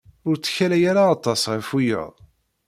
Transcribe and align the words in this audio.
Ur 0.27 0.35
ttkalay 0.37 0.83
ara 0.91 1.03
aṭas 1.15 1.41
ɣef 1.53 1.67
wiyaḍ. 1.73 2.13